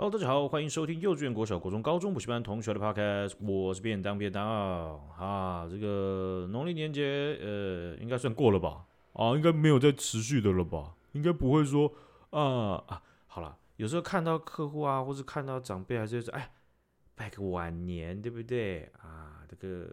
[0.00, 5.68] Hello，大家好，欢迎收听幼稚园、国小、国中、高中补习班同学的 Podcast，我是便当便当啊。
[5.70, 8.86] 这个农历年节，呃，应该算过了吧？
[9.12, 10.94] 啊，应该没有再持续的了吧？
[11.12, 11.92] 应该不会说
[12.30, 16.50] 啊啊，好了，有时候看到客户啊，或是看到长辈，还是说哎，
[17.14, 18.90] 拜个晚年，对不对？
[19.02, 19.86] 啊，这个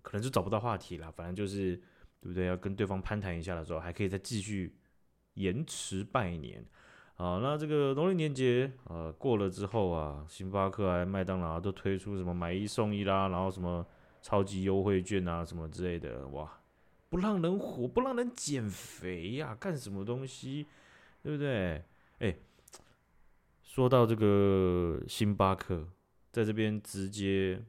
[0.00, 1.76] 可能就找不到话题了，反正就是
[2.18, 2.46] 对不对？
[2.46, 4.74] 要跟对方攀谈一下的时候，还可以再继续
[5.34, 6.64] 延迟拜年。
[7.16, 13.86] 好，那这个农历年节呃过了之后啊，星巴克啊、麦当劳都推出什么买一送一啦，然后什么
[14.20, 16.60] 超级优惠券啊什么之类的，哇，
[17.08, 20.66] 不让人活，不让人减肥呀、干什么东西，
[21.22, 21.84] 对不对？
[22.18, 22.34] 哎，
[23.62, 25.86] 说到这个星巴克，
[26.32, 27.64] 在这边直接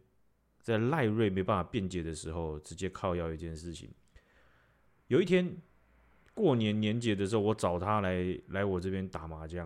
[0.59, 3.91] 在赖瑞没办法辩解的时候，直接靠要一件事情，
[5.05, 5.55] 有一天。
[6.35, 9.65] 过年年节的时候，我找他来来我这边打麻将，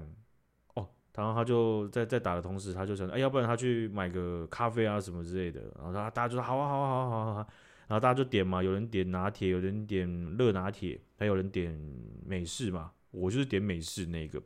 [0.76, 7.40] 哦，然后他就在在打的同时，他就想，哎，要不然他去买个咖啡啊什么之类的，然后他大家就说好啊好啊好啊好啊好，
[7.88, 11.76] 然后大家就点嘛，有人点拿铁，有人点热拿铁，还有人点
[12.24, 14.40] 美式嘛，我就是点美式那个，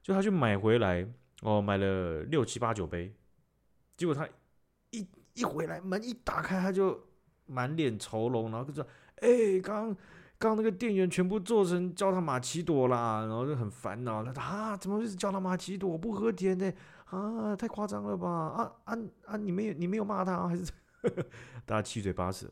[0.00, 1.04] 就他去买回来，
[1.40, 3.12] 哦，买了六七八九杯，
[3.96, 4.28] 结果他
[4.92, 7.04] 一一回来门一打开，他就
[7.46, 9.96] 满脸愁容，然后就说，哎，刚。
[10.42, 14.24] 刚那个店员全部做成焦糖玛奇朵啦，然后就很烦恼。
[14.24, 15.96] 他说啊，怎么会是焦糖玛奇朵？
[15.96, 18.28] 不喝甜的啊，太夸张了吧？
[18.28, 19.36] 啊啊啊！
[19.36, 20.64] 你没有你没有骂他还是？
[21.64, 22.50] 大家七嘴八舌，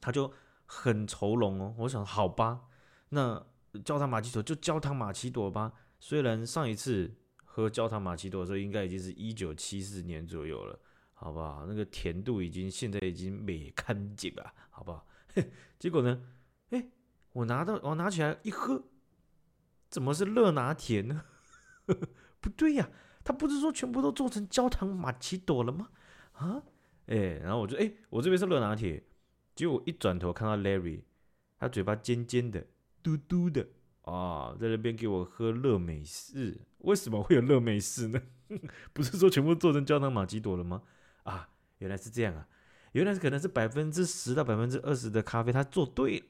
[0.00, 0.32] 他就
[0.64, 1.74] 很愁容哦。
[1.78, 2.60] 我想好吧，
[3.08, 3.44] 那
[3.84, 5.72] 焦糖玛奇朵就焦糖玛奇朵吧。
[5.98, 7.12] 虽然上一次
[7.44, 10.78] 喝焦糖玛奇朵的时候，应该已经是一九七四年左右了，
[11.14, 11.64] 好不好？
[11.66, 15.04] 那个甜度已经现在已经没看见了，好不好？
[15.80, 16.22] 结果呢？
[17.32, 18.84] 我拿到，我拿起来一喝，
[19.88, 21.24] 怎么是热拿铁呢？
[22.40, 22.90] 不对呀，
[23.24, 25.90] 他不是说全部都做成焦糖玛奇朵了吗？
[26.32, 26.62] 啊，
[27.06, 29.02] 哎，然后我就哎，我这边是热拿铁，
[29.54, 31.02] 结果一转头看到 Larry，
[31.58, 32.66] 他嘴巴尖尖的，
[33.02, 33.66] 嘟嘟的
[34.02, 36.60] 啊，在那边给我喝热美式。
[36.78, 38.20] 为什么会有热美式呢？
[38.92, 40.82] 不是说全部做成焦糖玛奇朵了吗？
[41.22, 41.48] 啊，
[41.78, 42.48] 原来是这样啊，
[42.92, 46.26] 原来是可能是百分之十到百分之二十的咖啡他做对了。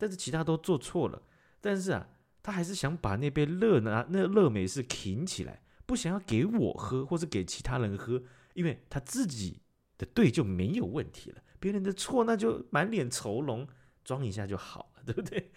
[0.00, 1.20] 但是其他都做错了，
[1.60, 2.08] 但是啊，
[2.42, 8.22] 他还是想把那杯热拿那热美式挺起来，不想要给我喝，或是给其他人喝，
[8.54, 9.60] 因为他自己
[9.98, 13.68] 的对就没有问题了，别人的错那就满脸愁容，
[14.02, 15.52] 装一下就好了，对不对？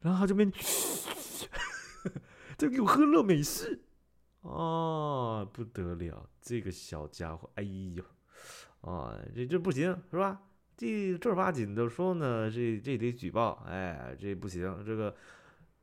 [0.00, 0.48] 然后他这边，
[2.56, 3.82] 这给我喝热美式，
[4.42, 8.04] 哦，不得了，这个小家伙，哎呦，
[8.82, 10.40] 啊，这这不行是吧？
[10.78, 15.12] 这正儿八经的说呢，这这得举报，哎，这不行，这个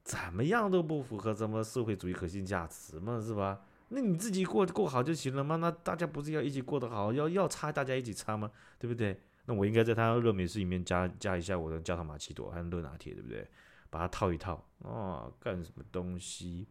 [0.05, 3.59] 怎么样都不符合咱们社会主义核心价值嘛，是吧？
[3.89, 8.49] 那你自己过过好就行了嘛，那大家不是要一起过得好，要要差大家一起差吗？
[8.79, 9.19] 对不对？
[9.47, 13.45] 那我应该在他热美式里面加加一下我的焦糖玛奇朵还有热拿铁，对不对？
[13.89, 14.89] 把它套一套啊、
[15.27, 16.65] 哦，干什么东西？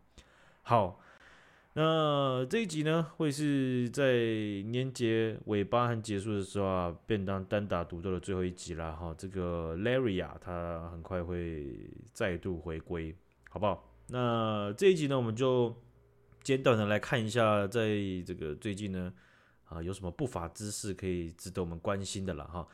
[0.62, 0.98] 好。
[1.76, 4.14] 那这一集呢，会是在
[4.66, 9.12] 年节尾巴和结束的时候啊，便当单打独斗的最后一集了哈。
[9.18, 13.12] 这个 Larry 啊，他很快会再度回归，
[13.50, 13.92] 好不好？
[14.06, 15.74] 那这一集呢，我们就
[16.44, 17.88] 简短的来看一下，在
[18.24, 19.12] 这个最近呢，
[19.64, 22.64] 啊，有什么不法之事可以值得我们关心的了哈。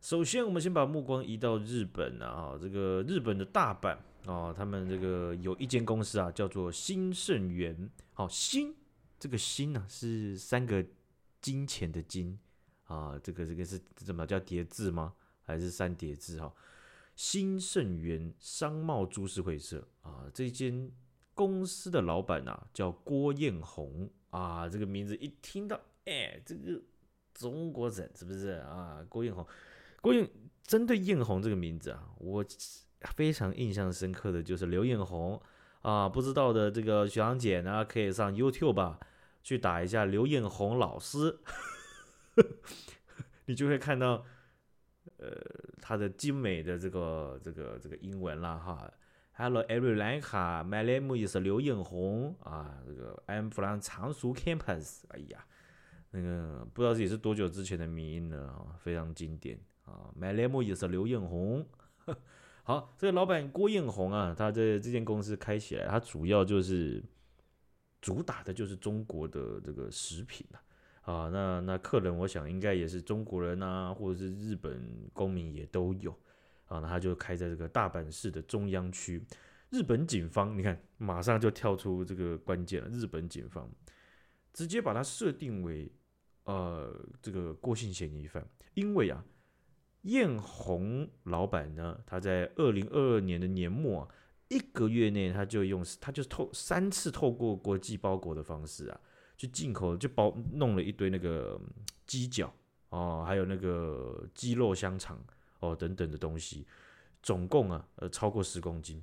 [0.00, 3.96] 首先，我们先把目光移到日本啊，这个日本的大阪。
[4.26, 7.88] 哦，他们这个有一间公司啊，叫做新盛源。
[8.12, 8.74] 好、哦，新
[9.18, 10.84] 这个新呢、啊、是三个
[11.40, 12.38] 金钱的金
[12.84, 15.14] 啊，这个这个是怎么叫叠字吗？
[15.44, 16.38] 还是三叠字？
[16.40, 16.52] 哈，
[17.16, 20.90] 新盛源商贸株式会社啊，这间
[21.32, 26.82] 公司的老板啊叫郭艳红啊，这个名字一听到，哎，这个
[27.32, 29.02] 中国人是不是啊？
[29.08, 29.46] 郭艳红，
[30.02, 30.28] 郭艳
[30.64, 32.44] 针对艳红这个名字啊，我。
[33.02, 35.40] 非常印象深刻的就是刘彦宏
[35.82, 38.98] 啊，不知道的这个学长姐呢，可以上 YouTube 吧，
[39.42, 41.38] 去打一下刘彦宏老师，
[43.46, 44.24] 你就会看到，
[45.18, 45.30] 呃，
[45.80, 48.90] 他的精美的这个这个这个英文啦哈。
[49.32, 55.02] Hello everyone, my name is 刘彦宏啊，这个 I'm from 常熟 Campus。
[55.10, 55.46] 哎呀，
[56.10, 60.10] 那个不知道这也是多久之前的迷因了，非常经典啊。
[60.20, 61.64] My name is 刘彦宏。
[62.68, 67.02] 好，这个老板郭彦宏啊，他这这间公司开起来，他主要就是
[68.02, 70.60] 主打的就是中国的这个食品啊。
[71.10, 76.10] 啊，那那客人我想应该也是中国人啊，或者是日本公民也都有
[76.66, 76.78] 啊。
[76.80, 79.24] 那他就开在这个大阪市的中央区。
[79.70, 82.88] 日本警方，你看马上就跳出这个关键了。
[82.90, 83.66] 日本警方
[84.52, 85.90] 直接把它设定为
[86.44, 89.24] 呃这个过性嫌疑犯，因为啊，
[90.02, 94.08] 艳红老板呢，他在二零二二年的年末啊，
[94.48, 99.00] 一个月内他就用他就透三次透过国际包裹的方式啊，
[99.36, 101.60] 去进口就包弄了一堆那个
[102.06, 102.52] 鸡脚
[102.90, 105.22] 哦，还有那个鸡肉香肠
[105.60, 106.66] 哦等等的东西，
[107.22, 109.02] 总共啊呃超过十公斤。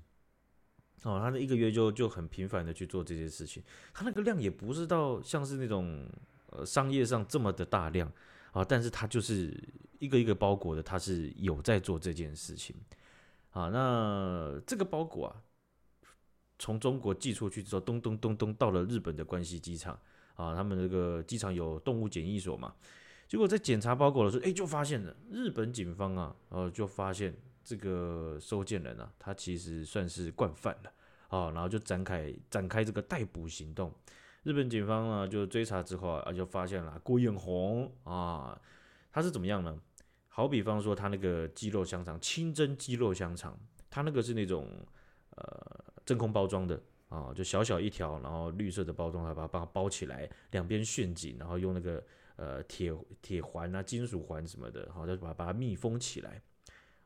[1.04, 3.62] 哦，他那一个月就就很频繁的去做这件事情，
[3.94, 6.10] 他那个量也不是到像是那种
[6.48, 8.12] 呃商业上这么的大量
[8.56, 9.54] 啊，但是他就是
[10.00, 12.75] 一个一个包裹的，他是有在做这件事情
[13.52, 13.69] 啊。
[13.69, 15.36] 那这个包裹啊，
[16.57, 19.94] 从中国寄出去之后，咚咚咚咚到了日本的关西机场
[20.36, 22.74] 啊，他们这个机场有动物检疫所嘛，
[23.28, 27.36] 结果在检查包裹的时候，哎，就发现了日本警方啊，呃，就发现。
[27.68, 30.94] 这个收件人啊，他其实算是惯犯了
[31.30, 33.92] 啊，然后就展开展开这个逮捕行动。
[34.46, 38.62] 日本警方呢就追查之后啊，就发现了郭彦宏啊，
[39.12, 39.82] 他是怎么样呢？
[40.28, 43.58] 好比方说他那个鸡肉香肠，清蒸鸡肉香肠，
[43.90, 44.70] 他那个是那种
[45.32, 52.04] 呃真空包装的啊，就小小一条，然后绿色的包装，他把它包起来，两边旋紧，然后用那个
[52.36, 52.94] 呃铁
[53.24, 56.40] 铁环啊、金属环什么的，好，再把把它密封起来。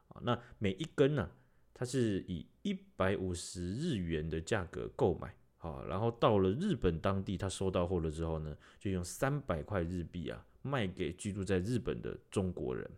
[0.09, 1.29] 啊，那每一根呢，
[1.73, 12.89] 它是以一百五十日元的价格购买，好，然后到了日本当地，他收到货了之后呢，就用三百块日币啊卖给居住在日本的中国人，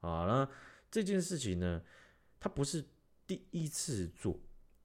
[0.00, 0.48] 啊，那
[0.90, 1.82] 这件事情呢，
[2.38, 2.84] 他不是
[3.26, 4.38] 第一次做，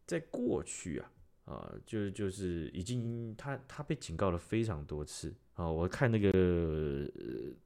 [0.05, 1.11] 在过去啊，
[1.45, 6.29] 啊，就就是已经他他被警告了非常多次啊，我看那个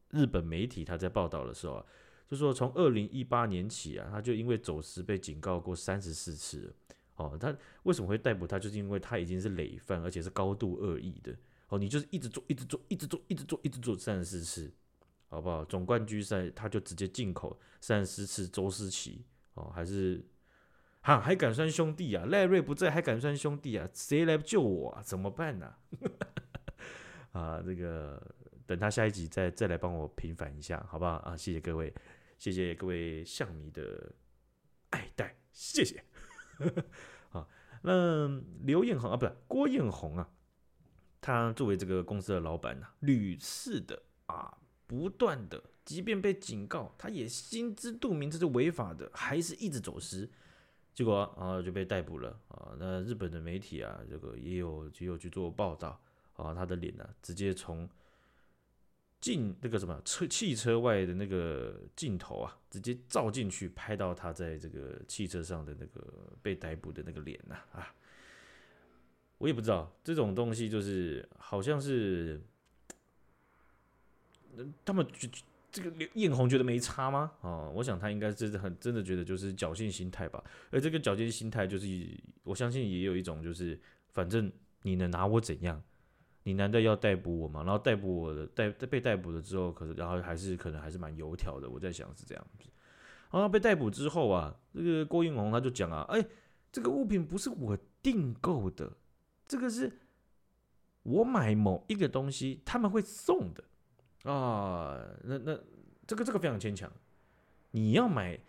[0.10, 1.86] 日本媒体他在报道的时候啊。
[2.30, 6.72] 就说从二零一八年起啊，他就因为走私被警告过三十四次。
[7.20, 8.58] 哦，他为什么会逮捕他？
[8.58, 11.36] 就是因为他已经是累犯，而且是高度恶意的。
[11.68, 14.74] 哦，你就是一直做，一直做，一直做，一直做，一直做三十四次，
[15.28, 15.66] 好不好？
[15.66, 19.26] 总冠军赛他就直接进口三十四次周思齐。
[19.56, 20.26] 哦，还是
[21.02, 22.26] 哈还敢算兄弟啊？
[22.26, 23.88] 赖瑞不在还敢算兄弟啊？
[23.94, 25.04] 谁来救我啊？
[25.04, 25.76] 怎么办呢？
[27.34, 27.42] 啊？
[27.60, 28.22] 啊，这个
[28.66, 31.18] 等他下一集再再来帮我平反一下，好不好？
[31.18, 31.94] 啊，谢谢各位。
[32.38, 34.14] 谢谢各位象迷的
[34.92, 36.02] 爱戴，谢谢。
[37.32, 37.48] 啊，
[37.82, 38.28] 那
[38.64, 40.30] 刘彦宏啊，不是郭彦宏啊，
[41.22, 44.58] 他作为这个公司的老板呢、啊，屡次的啊，
[44.88, 50.30] 不断的，即便被警告，他也心知肚明这是违法的，还是一直走私，
[50.94, 52.76] 结果啊就被逮捕了啊。
[52.78, 56.02] 那日本的媒体啊，这个也有也有去做报道
[56.36, 57.90] 啊，他的脸呢、直接从。
[59.22, 66.02] 进那个什么车汽车外的那个镜头啊，直接照进去拍到他在这个汽车上的那个
[66.42, 67.94] 被逮捕的那个脸呐啊！
[69.38, 72.42] 我也不知道这种东西就是好像是，
[74.86, 75.30] 他们觉
[75.72, 77.32] 这个艳红觉得没差吗？
[77.42, 80.44] 哦，我想他应该真的很真的觉得就是侥幸心态吧。
[80.72, 82.08] 而这个侥幸心态就是
[82.44, 83.80] 我相信也有一种就是
[84.14, 84.52] 反正
[84.84, 85.84] 你能拿我怎样？
[86.44, 87.64] 你难道要逮捕我吗？
[87.64, 91.70] 然后逮捕我的逮被逮捕了之后，可是然后还是可能还是蛮油条的。
[91.70, 92.70] 我在想是这样子。
[93.32, 96.26] 然后被逮捕之后啊，这个郭彦宏他就讲啊，哎，
[96.72, 98.92] 这个物品不是我订购的，
[99.48, 100.00] 这个是
[101.04, 103.64] 我买某一个东西他们会送的
[104.32, 105.00] 啊。
[105.24, 105.60] 那那
[106.08, 106.92] 这个这个非常牵强，
[107.72, 108.40] 你要买。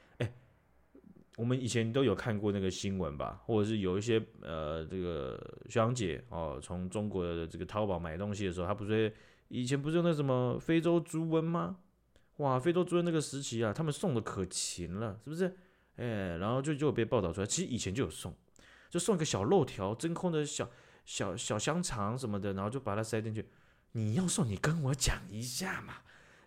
[1.40, 9.10] 我们以前都有看过那个新闻吧，或者是有一些呃，这个学长姐哦，从中国的这个淘宝买东西的时候，她不是
[9.48, 11.78] 以前不是有那什么非洲猪瘟吗？
[12.36, 15.56] 哇，非洲猪瘟那个时期啊，他们送的可勤了，是不是？
[15.96, 18.36] 哎，然后就就被报道出来，其实以前就有送，
[18.90, 20.68] 就送一个小肉条，真空的小
[21.06, 23.46] 小小香肠什么的，然后就把它塞进去。
[23.92, 25.94] 你要送，你跟我讲一下嘛，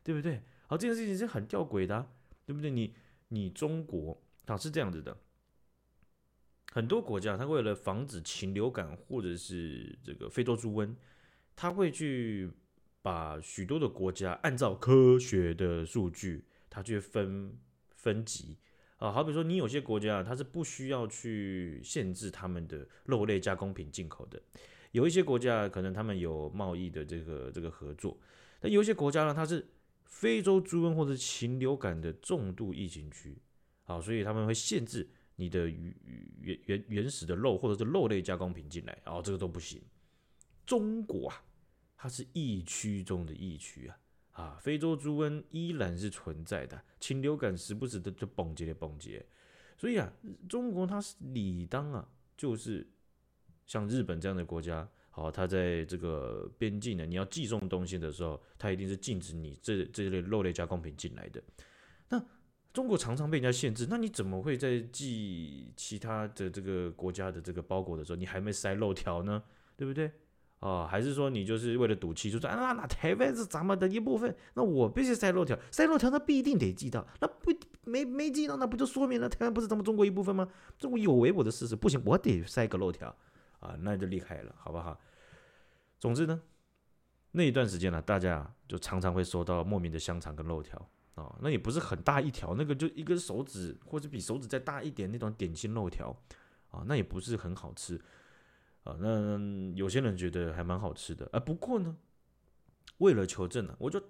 [0.03, 0.43] 对不对？
[0.67, 2.07] 好，这件事情是很吊诡的，
[2.45, 2.69] 对不对？
[2.69, 2.93] 你
[3.29, 4.22] 你中国。
[4.45, 5.17] 它是这样子的，
[6.71, 10.93] 很多国家它为了防止禽流感或者是这个非洲猪瘟，
[11.55, 12.51] 它会去
[13.01, 17.57] 把许多的国家按照科学的数据，它去分
[17.95, 18.57] 分级
[18.97, 19.11] 啊。
[19.11, 24.41] 好比说，你有些国家它是不需要去限制他们的肉类加工品进口的，
[24.91, 28.19] 有一些国家可能他们有贸易的这个这个合作，
[28.59, 29.65] 但有一些国家呢，它是
[30.05, 33.37] 非洲猪瘟或者禽流感的重度疫情区。
[33.83, 35.95] 好，所以他们会限制你的原
[36.41, 39.81] 原原原始的肉或者是肉类加工品进来，哦这个都不行。
[40.65, 41.43] 中国啊，
[41.97, 43.99] 它是疫区中的疫区啊，
[44.31, 49.25] 啊，非洲猪瘟依然是存在的，禽流感时不时的就蹦接的蹦接，
[49.77, 50.11] 所以啊，
[50.47, 52.87] 中国它是理当啊，就是
[53.65, 61.43] 像日本这样的国家好，它在这个边境呢，你要寄送东西的时候，它一定是禁止你这这类肉类加工品进来的。
[62.73, 69.43] 中国常常被人家限制，那你怎么会在寄其他的这个国家的这个包裹的时候，你还没塞漏条呢？
[69.77, 70.11] 对不对？
[70.59, 77.51] 啊，还是说你就是为了赌气，就说啊，那台湾是咱们的一部分，那我必须塞漏条，塞漏条那必定得寄到，那不
[77.83, 80.47] 没没寄到，那不就说明了台湾不是咱们中国一部分吗？
[80.79, 83.15] 中国有违我的事实，不行，我得塞个漏条。
[83.59, 84.99] 啊，那就厉害了，好不好？
[85.99, 86.41] 总之呢，
[87.31, 96.09] 那一段时间呢，大家就常常会收到莫名的香肠跟漏条啊，那也不是很大一条，那个就一根手指或者比手指再大一点那种点心肉条
[96.69, 98.01] 啊，那也不是很好吃
[98.83, 98.97] 啊。
[98.99, 99.37] 那
[99.75, 101.95] 有些人觉得还蛮好吃的啊，不过呢，
[102.97, 104.01] 为了求证呢，我就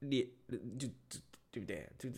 [0.00, 0.26] 连
[0.78, 0.88] 就
[1.50, 1.88] 对不对？
[1.98, 2.10] 就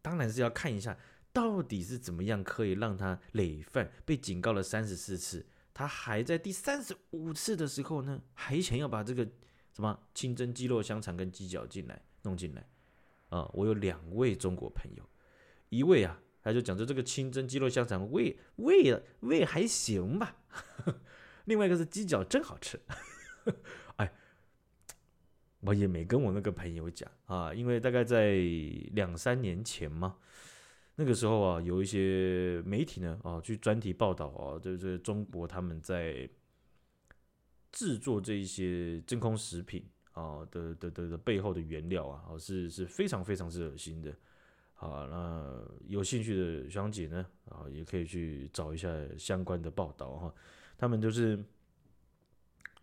[0.00, 0.96] 当然是要看一下
[1.32, 5.46] 到底是怎么样可以让他累犯，被警告了三十四次。
[5.74, 9.24] 他还在第三十五次的时候呢，还想要把这个
[9.72, 12.68] 什么清蒸鸡肉香肠跟鸡脚进来弄进来
[13.34, 15.02] 啊、我有两位中国朋友，
[15.70, 20.36] 一位啊，他就讲着这个清蒸鸡肉香肠味味味还行吧，
[21.46, 22.78] 另外一个是鸡脚真好吃，
[23.96, 24.12] 哎，
[25.60, 28.34] 我也没跟我那个朋友讲啊，因为大概在
[28.92, 30.18] 两三年前嘛。
[30.96, 36.28] 那个时候啊，有一些媒体呢啊，去专题报道啊，就是中国他们在
[37.72, 44.14] 制作这一些真空食品啊的的的的背后的原料啊，是是非常非常之恶心的。
[44.74, 48.88] 好，那有兴趣的学长姐呢啊，也可以去找一下
[49.18, 50.34] 相关的报道哈。
[50.76, 51.38] 他们就是，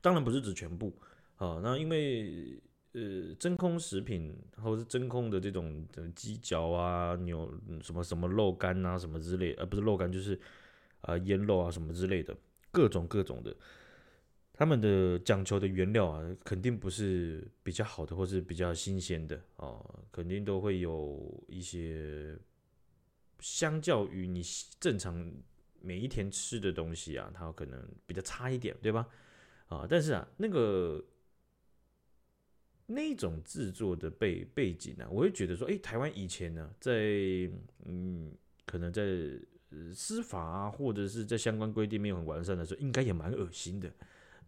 [0.01, 0.93] 当然不是指全部
[1.37, 2.61] 啊，那因为。
[2.93, 7.47] 呃，真空食品或者是真空的这种鸡脚啊、牛
[7.83, 10.37] 什么什么肉干啊、什么之类，呃，不是肉干就是
[11.01, 12.35] 啊腌肉啊什么之类的，
[12.71, 13.55] 各种各种的，
[14.59, 22.37] 他们的讲求的原料啊，肯定不是比较好的或是比较新鲜的哦，肯定都会有一些，
[23.39, 24.43] 相较于你
[24.77, 25.31] 正常
[25.79, 29.07] 每一天吃的东西啊，它可能比较差一点，对吧？
[29.67, 31.01] 啊，但是啊，那个。
[32.91, 37.47] 那种制作的背背景呢、我会觉得说，哎，台湾以前呢，在
[37.85, 38.33] 嗯，
[38.65, 39.03] 可能在
[39.93, 43.93] 司法啊，或者是在相关规定没有很完善的时候，应该也蛮恶心的，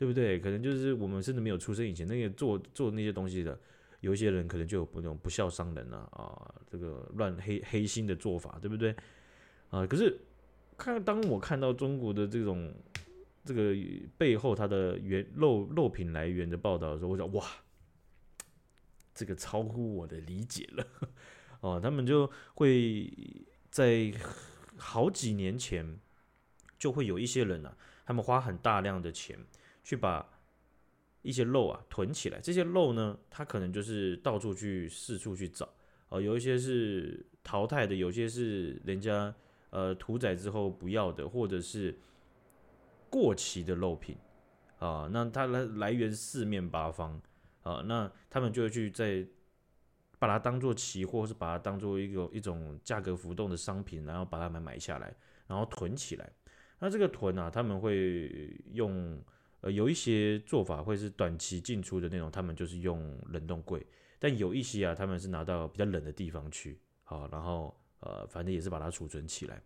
[0.01, 0.39] 对不对？
[0.39, 3.55] 可能就是我们甚至没有出生以前，那个做做那些东西的，
[3.99, 8.95] 有一些人可能就有那种不孝商人啊啊，这个乱黑黑心的做法，对不对？
[9.69, 10.19] 啊，可是
[10.75, 12.73] 看当我看到中国的这种
[13.45, 13.75] 这个
[14.17, 17.45] 背后它的原肉肉品来源的报道的时候，我想哇。
[19.13, 20.87] 这个超乎我的理解了，
[21.59, 23.11] 哦， 他们就会
[23.69, 24.11] 在
[24.77, 25.99] 好几年前
[26.79, 29.37] 就会有一些人啊，他们花很大量的钱
[29.91, 30.25] 去把
[31.21, 35.67] 一些肉啊囤起来，这些肉呢，他可能就是到处去四处去找，
[36.07, 39.35] 哦，有一些是淘汰的，有些是人家
[39.69, 41.99] 呃屠宰之后不要的，或者是
[43.09, 44.15] 过期的肉品
[44.79, 47.21] 啊，那它来来源四面八方。
[47.63, 49.23] 啊，那他们就会去再
[50.17, 55.13] 把它当做期货，是把它当做一个一种价格浮动的商品，然后把它们买下来，
[55.45, 56.27] 然后囤起来。
[56.79, 59.21] 那这个囤啊，他们会用
[59.61, 63.85] 呃有一些做法会是短期进出的那种，他们就是用冷冻柜。
[64.19, 69.61] 但有一些啊，他们是拿到比较冷的地方去，好，然后呃反正也是把它储存起来，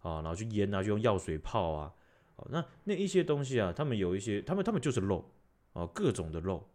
[0.00, 1.94] 啊，然后去腌啊，去用药水泡啊，
[2.34, 5.30] 好，那那一些东西啊，他们有一些，他们他们就是肉，
[5.72, 6.68] 啊，各种的肉。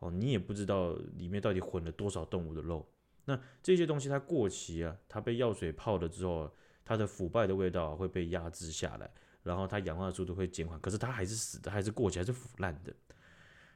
[0.00, 2.86] 哦，你也不知道里面到底混了多少动物的肉。
[3.24, 6.52] 那这些东西它过期啊，它被药水泡了之后，
[6.84, 9.10] 它的腐败的味道会被压制下来，
[9.44, 10.80] 然后它氧化的速度会减缓。
[10.80, 12.92] 可是它还是死的，还是过期，还是腐烂的。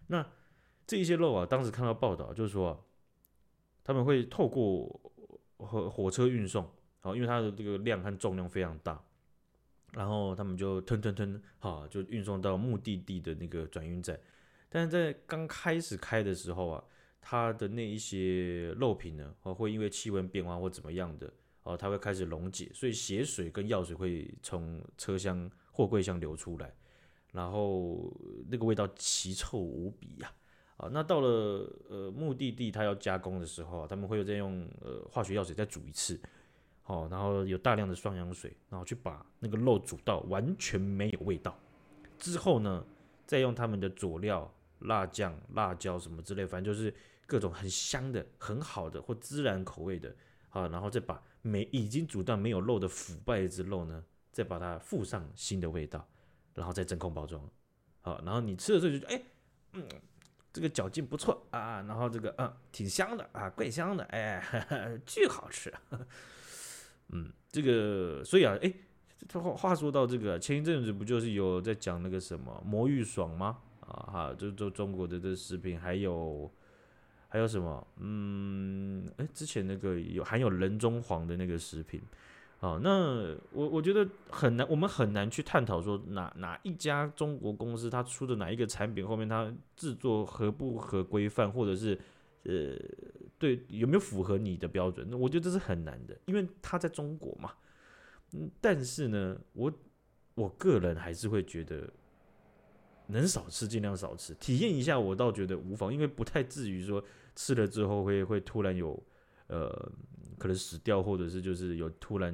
[0.08, 0.26] 那
[0.84, 2.84] 这一些肉啊，当时看到报道就是说，
[3.84, 4.88] 他们会透过
[5.58, 6.68] 火火车运送，
[7.00, 9.02] 好，因为它的这个量和重量非常大，
[9.92, 14.18] 然后他们就吞吞吞，好，就运送到目的地的那个转运站。
[14.70, 16.84] 但是在刚开始开的时候啊，
[17.20, 21.30] 它的那一些肉品呢，哦，会因为气温变化或怎么样的，
[21.68, 26.74] 哦，它会开始溶解，所以血水跟药水会从车厢货柜箱流出来，
[27.32, 28.10] 然后
[28.48, 30.32] 那个味道奇臭无比呀，
[30.78, 36.18] 啊，那到了呃目的地，它要加工的时候，他们会有再用呃化学药水再煮一次，
[36.86, 41.58] 哦，然后有大量的双氧水，然后去把那个肉煮到完全没有味道，
[42.18, 42.84] 之后呢，
[43.26, 44.52] 再用他们的佐料。
[44.82, 46.94] 辣酱、辣椒什么之类，反正就是
[47.26, 50.14] 各种很香的、很好的或孜然口味的，
[50.50, 56.06] 啊，然后再把没已经煮到没有肉的腐败之肉呢，再把它附上新的味道，
[56.54, 57.42] 然后再真空包装，
[58.00, 59.22] 好，然后你吃的时候就，哎，
[59.72, 59.86] 嗯，
[60.52, 65.72] 这个嚼劲不错啊，然后这个嗯挺香的啊，怪香的，哎，呵 呵巨好吃，
[67.10, 68.72] 嗯，这个所以啊，哎，
[69.32, 73.58] 话话说到这个，前一阵子不就是有在讲那个什么魔芋爽吗？
[73.80, 76.52] 啊哈，就就中国的这食品，还有
[77.28, 77.86] 还有什么？
[77.98, 82.00] 嗯，哎，之前那个有含有人中黄的那个食品。
[82.60, 91.96] 好，那我我觉得很难，我们很难去探讨说哪哪一家中国公司它出的哪一个产品后面它制作合不合规范，或者是
[92.42, 92.74] 呃
[93.38, 95.06] 对有没有符合你的标准？
[95.08, 97.52] 那我觉得这是很难的，因为它在中国嘛。
[98.32, 99.72] 嗯，但是呢，我
[100.34, 101.88] 我个人还是会觉得
[103.08, 109.02] 能少吃尽量少吃，体验一下我倒觉得无妨，因为不太至于说吃了之后会会突然有
[109.48, 109.92] 呃。
[110.38, 112.32] 可能死掉，或者是就是有突然，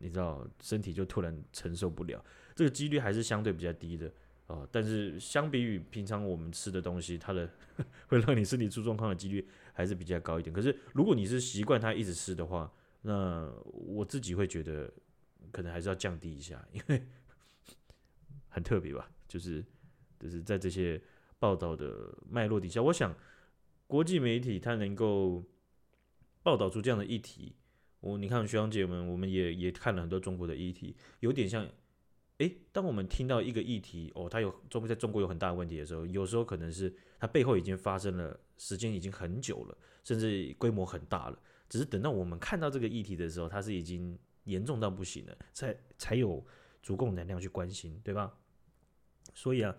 [0.00, 2.20] 你知道，身体就突然承受不了，
[2.56, 4.12] 这个几率还是相对比较低的
[4.48, 7.48] 啊、但是相比于平常我们吃的东西，它的
[8.08, 10.52] 会让你身体出状况的几率还是比较高一点。
[10.52, 12.68] 可是如果你是习惯它一直吃的话，
[13.02, 14.92] 那我自己会觉得
[15.52, 17.06] 可能还是要降低一下，因为
[18.50, 19.64] 很特别吧，就是
[20.18, 21.00] 就是在这些
[21.38, 23.14] 报道的脉络底下，我想
[23.86, 25.44] 国际媒体它能够。
[26.42, 27.56] 报道出这样的议题，
[27.98, 31.68] 我你看学长姐们，我们也也看了很多中国的议题，有点像，
[32.38, 46.46] 诶，当我们听到一个议题，哦，它有中国在中国有很大的问题的时候，有时候可能是它背后已经发生了，时间已经很久了，甚至规模很大了，只是等到我们看到这个议题的时候，它是已经严重到不行了，才才有
[46.80, 48.32] 足够能量去关心，对吧？
[49.34, 49.76] 所以啊，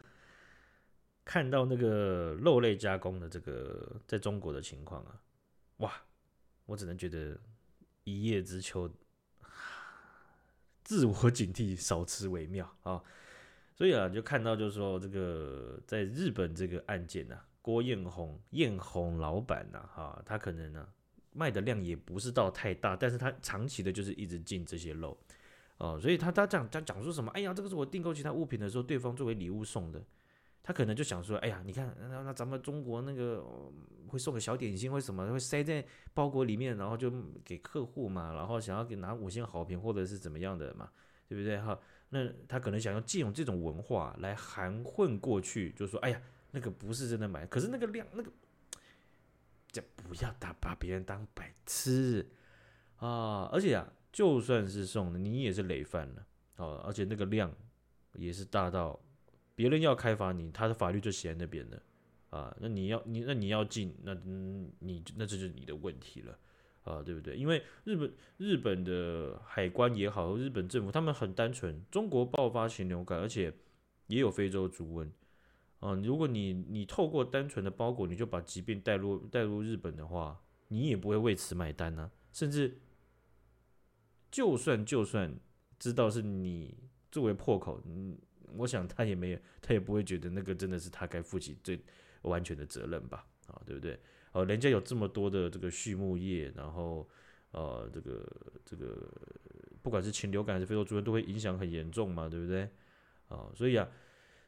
[1.27, 5.21] 看到那个肉类加工的这个在中国的情况啊，
[5.79, 5.91] 哇！
[6.65, 7.37] 我只能觉得
[8.05, 8.89] 一叶知秋，
[10.85, 13.03] 自我警惕，少吃为妙啊。
[13.75, 20.87] 所以啊，就看到就是说，这个在日本这个案件啊，郭艳红艳红老板呐，哈，他可能呢
[21.33, 25.17] 卖的量也不是到太大，但是他长期的就是一直进这些肉
[25.77, 27.29] 哦，所以他他讲他讲说什么？
[27.31, 30.01] 哎呀，这个是我订购其他物品的时候，对方作为礼物送的。
[30.67, 33.41] 他可能就想说，哎呀，你看，那那咱们中国那个
[34.09, 35.81] 会送个小点心，或什么会塞在
[36.13, 37.09] 包裹里面，然后就
[37.45, 40.91] 给客户嘛，然后想要给拿五星好评或者是怎么样的嘛，
[41.29, 41.79] 对不对哈？
[42.09, 48.29] 那他可能想要借用这种文化来含混过去，就说，哎呀，那个不是真的买，可是那个量那个，
[49.71, 52.27] 这不要打把别人当白痴
[52.97, 53.47] 啊！
[53.53, 56.27] 而且啊，就算是送的，你也是累犯了
[56.57, 56.83] 啊！
[56.85, 57.55] 而且那个量
[58.15, 58.99] 也是大到。
[59.57, 61.81] 别人要开罚你，他的法律就写在那边的，
[62.29, 66.37] 啊，那你要你那你要进，那你那这就是你的问题了，
[66.83, 67.35] 啊，对不对？
[67.35, 73.51] 因为日本日本的海关也好，日本政府他们很单纯，中国爆发禽流感，而且
[74.05, 75.09] 也有非洲猪瘟，
[75.79, 82.77] 啊，如果你你透过单纯的包裹，你就把疾病带入带入日本的话，你也不会为此买单呢，甚至
[84.29, 85.35] 就算就算
[85.79, 86.77] 知道是你
[87.11, 88.15] 作为破口，嗯。
[88.55, 91.79] 我想他也没有，他也不会觉得那个真的是他该负起最
[92.21, 93.25] 完全的责任吧？
[93.47, 93.99] 啊，对不对？
[94.31, 97.07] 哦，人家有这么多的这个畜牧业，然后
[97.51, 98.25] 呃，这个
[98.65, 99.09] 这个
[99.81, 102.69] 不管是禽流感还是非洲猪瘟，都会影响很严重嘛，对不对？
[103.27, 103.87] 啊，所以啊。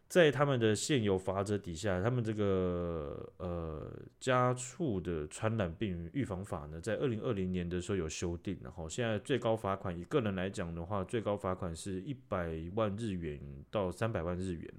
[0.10, 14.74] 在他们的现有法则底下，他们这个呃家畜的传染病预防法呢，在二零二零年的时候有修订，然后现在最高罚款以个人来讲的话，最高罚款是一百万日元到三百万日元。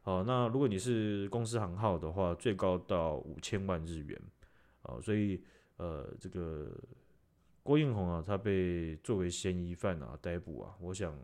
[0.00, 4.20] 好，那如果你是公司行号的话，最高到五千万日元。
[4.82, 5.40] 啊，所以
[5.76, 6.76] 呃，这个
[7.62, 11.16] 郭彦宏啊，他被作为嫌疑犯啊逮捕啊，我想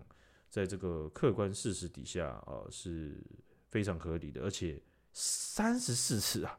[0.49, 3.21] 在这个客观事实底下啊是。
[3.70, 6.59] 非常合理的，而且三十四次啊，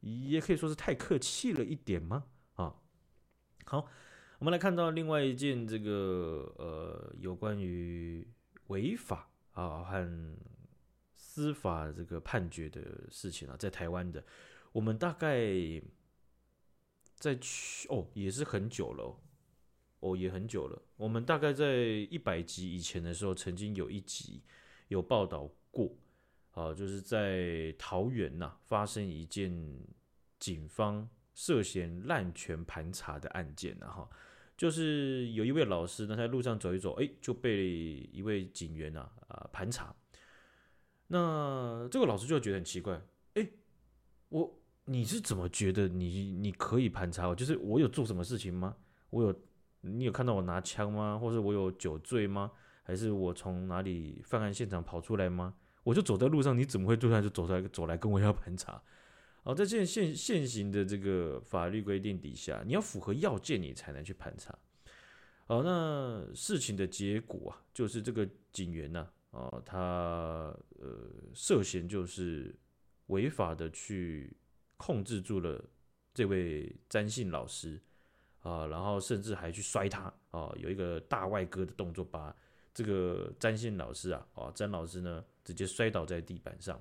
[0.00, 2.26] 也可以说是太客气了一点吗？
[2.54, 2.74] 啊，
[3.64, 3.88] 好，
[4.38, 8.26] 我们来看到另外一件这个呃有关于
[8.66, 10.36] 违法啊和
[11.14, 14.22] 司法这个判决的事情啊，在台湾的，
[14.72, 15.48] 我们大概
[17.14, 19.16] 在去哦也是很久了哦，
[20.00, 21.76] 哦也很久了，我们大概在
[22.10, 24.42] 一百集以前的时候，曾经有一集
[24.88, 25.96] 有报道过。
[26.52, 29.50] 啊，就是在桃园呐、发生一件
[30.38, 34.08] 警方涉嫌滥权盘查的案件呐，哈，
[34.56, 39.94] 就是有一位老师呢，在路上走一走，哎，就被一位警员呐啊，啊盘查。
[41.06, 43.00] 那这个老师就觉得很奇怪，
[43.34, 43.48] 哎，
[44.28, 47.34] 我你是怎么觉得你你可以盘查我？
[47.34, 48.76] 就是我有做什么事情吗？
[49.10, 49.34] 我有
[49.80, 51.18] 你有看到我拿枪吗？
[51.18, 52.52] 或者我有酒醉吗？
[52.82, 55.54] 还是我从哪里犯案现场跑出来吗？
[55.82, 58.82] 我就走在路上，你怎么会突然就走出来走来跟我要盘查？
[59.42, 64.56] 好，在现现现行的这个法律规定底下，你要符合要件，你才能去盘查。
[65.46, 72.54] 好，那事情的结果啊，就是这个警员呢，啊，他呃涉嫌就是
[73.06, 74.36] 违法的去
[74.76, 75.64] 控制住了
[76.12, 77.80] 这位詹姓老师
[78.42, 82.36] 啊，然后甚至还去摔他啊，有一个大外哥的动作，把
[82.74, 86.80] 这个詹姓老师啊，啊，詹老师呢直接摔倒在地板上。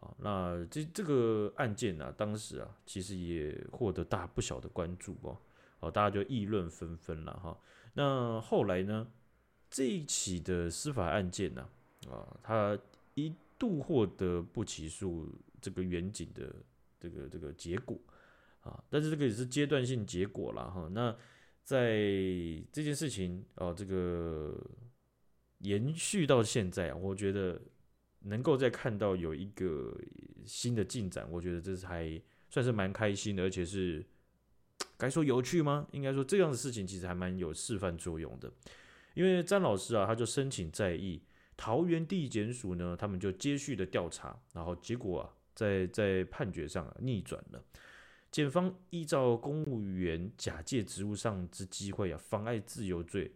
[0.00, 5.36] 啊，那这这个案件呢、当时啊，其实也获得大不小的关注哦，
[5.80, 7.58] 哦，大家就议论纷纷了哈。
[7.94, 9.08] 那后来呢，
[9.68, 11.68] 这一起的司法案件呢、
[12.08, 12.78] 啊，啊，他
[13.14, 15.28] 一度获得不起诉
[15.60, 16.54] 这个远景的
[17.00, 17.98] 这个这个结果
[18.60, 20.88] 啊，但是这个也是阶段性结果了哈。
[20.92, 21.12] 那
[21.64, 21.96] 在
[22.70, 24.56] 这件事情啊，这个
[25.58, 27.60] 延续到现在，我觉得。
[28.22, 29.96] 能够再看到有一个
[30.44, 34.04] 新的进展，我觉得这是还算是蛮开心的，而且是
[34.96, 35.86] 该说有趣吗？
[35.92, 38.52] 应该说这样的事情其实还蛮有示范作用的。
[39.14, 41.22] 因为詹老师啊，他就申请在议，
[41.56, 47.64] 桃园地检署呢，他们就接续的调查，然后结果啊，在在判决上啊逆转了。
[48.32, 53.32] 检方依照公务员假借职务上之机会啊，妨碍自由罪，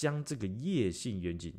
[0.00, 1.52] 将这个叶姓远景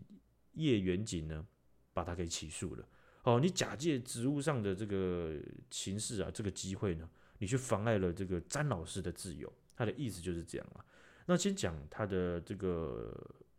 [0.53, 1.45] 叶远景呢。
[1.93, 2.87] 把他给起诉了。
[3.23, 5.37] 哦，你假借职务上的这个
[5.69, 9.51] 情势啊，这个机会呢，你去妨碍了这个詹老师的自由。
[9.75, 10.79] 他的意思就是这样啊。
[11.25, 13.13] 那先讲他的这个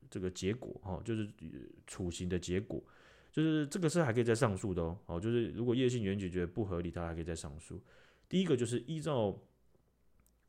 [0.08, 1.30] 这个结果哈，就是
[1.86, 2.82] 处刑的结果，
[3.30, 4.98] 就是这个是还可以再上诉的哦。
[5.04, 7.78] 哦，就是如果叶姓远景觉得不合理，他还可以再上诉。
[8.30, 9.38] 第一个就是依照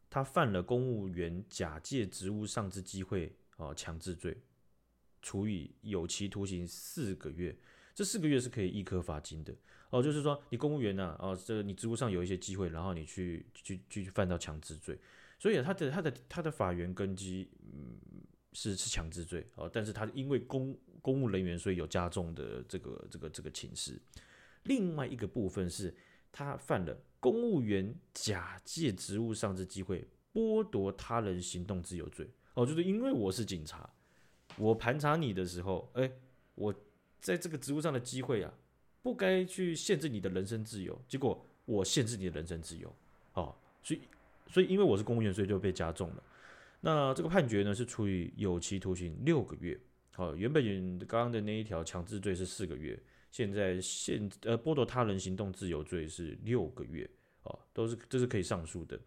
[0.09, 4.37] 他犯了公务员假借职务上之机会啊强制罪，
[5.21, 7.55] 处以有期徒刑四个月。
[7.95, 9.55] 这四个月是可以易科罚金的
[9.91, 14.99] 哦，就是说你公务员呢，哦，这你职务上有一些机会，然后你去去去犯到强制罪，
[15.37, 17.99] 所以他的他的他的法源根基嗯
[18.53, 24.01] 是是强制罪哦，但是他因为公公务人员，所以有加重的这个这个这个情势。
[24.63, 25.95] 另外一个部分是
[26.31, 33.89] 他犯了公务员假借职务上之机会剥夺他人行动自由罪哦，就是因为我是警察，
[34.57, 36.11] 我盘查你的时候，哎，
[36.55, 36.73] 我。
[37.23, 38.53] 在这个职务上的机会啊，
[39.01, 42.93] 不该去限制你的人身自由，结果我限制你的人身自由，
[43.35, 44.01] 哦，所以
[44.49, 46.23] 所以因为我是公务员，所以就被加重了。
[46.81, 49.79] 那这个判决呢是处以有期徒刑六个月，
[50.15, 50.61] 好，原本
[51.07, 57.09] 刚刚的那一条强制罪是四个月，现在限呃剥夺他人行动自由罪是六个月，
[57.43, 58.99] 哦，都是这是可以上诉的。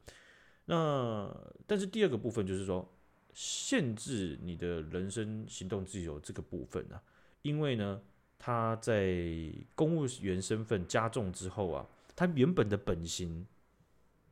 [0.65, 1.31] 那
[1.67, 2.91] 但是第二个部分就是说，
[3.39, 7.03] 限制你的人身行动自由这个部分、啊？
[7.43, 8.01] 因为呢，
[8.39, 13.47] 他在公务员身份加重之后啊，他原本的本刑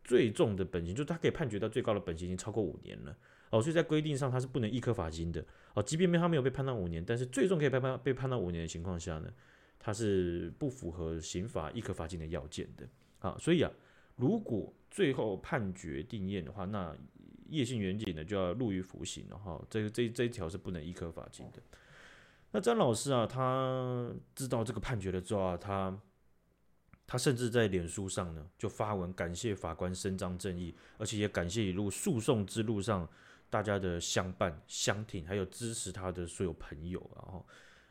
[0.02, 3.14] 最重的本刑，就是他可以判决到最高的本刑已经超过五年了。
[3.50, 5.44] 哦，所以在规定上他是不能易科罚金的。
[5.74, 9.30] 哦，即便他没有被判到五年，但是最重可以被判被判到五年的情况下呢，
[9.78, 12.88] 他是不符合刑法易科罚金的要件的。
[13.18, 13.70] 啊，所以啊，
[14.16, 16.96] 如果最后判决定谳的话，那
[17.48, 21.62] 叶姓远景呢就要入狱服刑了哈，这个这这一条是不能易科罚金的。
[22.52, 26.00] 那詹老师啊，他知道这个判决了之后啊，他
[27.06, 33.08] 他甚至在脸书上呢就发文感谢法官伸张正义，而且也感谢一路诉讼之路上
[33.50, 37.10] 大家的相伴相挺，还有支持他的所有朋友。
[37.14, 37.46] 然后，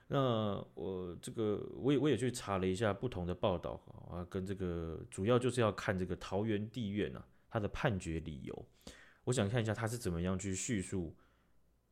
[0.07, 8.65] 那我这个我也我也去查了一下不同的报道啊，跟这个主要就是要看这个桃园地院啊他的判决理由，
[9.25, 11.15] 我想看一下他是怎么样去叙述。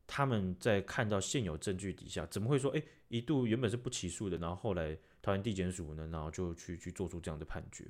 [0.04, 7.86] 他们在看到现有证据底下，怎么会说，哎，一度原本是不起诉的，然后后来桃园地检署呢，然后就去去做出这样的判决。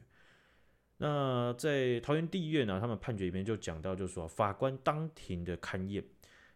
[0.98, 6.04] 那在桃园地院呢，他们判决里面就讲到，就是说法官当庭的勘验，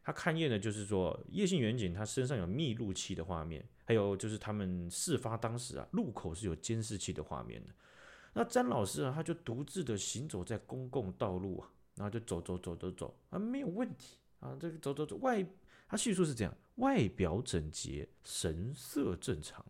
[0.04, 7.74] 他勘验的就是说叶姓员警他身上有密录器的画面，还有就是他们事发当时啊，路口是有监视器的画面的。
[8.34, 14.18] 那詹老师啊，他就独自的行走在公共道路啊，然后就走走走走走啊，没有问题。
[14.38, 15.44] 啊，这个走走走，外
[15.88, 19.64] 他叙述是这样：外表整洁，神色正常，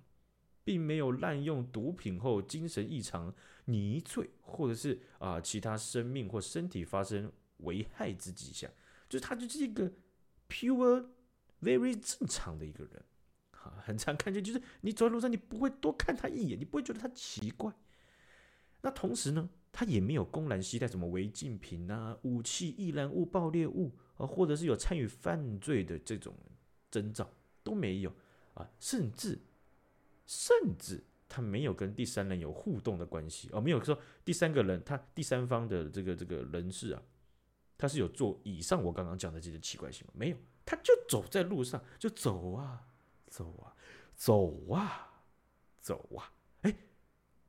[0.65, 3.33] 并没有滥用毒品后精神异常、
[3.65, 8.69] 迷醉，或者是啊其他生命或身体发生危害之迹象。
[9.09, 9.89] 就是他就是一个
[10.49, 11.07] pure
[11.62, 13.05] very 正常的一个人，
[13.53, 17.73] 哈、很常看见，就是你走在路上，你不会多看他一眼，你不会觉得他奇怪。
[18.83, 23.93] 那同时呢，他也没有公然携带什么违禁品啊、武器、易燃物、爆裂物。
[24.17, 26.35] 啊，或者是有参与犯罪的这种
[26.91, 27.31] 征兆
[27.62, 28.11] 都没有
[28.55, 29.39] 啊，甚至
[30.25, 37.03] 甚至他没有跟第三人有互动的关系，哦，没有说第三个人，他第三方的这个这个人士啊，
[37.77, 42.87] 他是有做以上我刚刚讲的这些奇怪行为，没有，他就走在路上，就走啊，
[43.27, 43.77] 走啊，
[44.15, 45.23] 走啊，
[45.83, 46.75] 走啊，哎，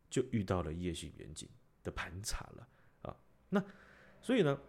[0.09, 1.47] 就遇到了夜巡远景
[1.87, 2.67] 的盘查了
[3.01, 3.17] 啊，
[3.49, 3.63] 那
[4.21, 4.59] 所以呢，